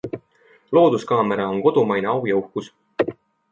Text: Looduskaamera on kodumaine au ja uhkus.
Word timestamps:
Looduskaamera 0.77 1.45
on 1.53 1.61
kodumaine 1.67 2.11
au 2.17 2.25
ja 2.33 2.41
uhkus. 2.43 2.73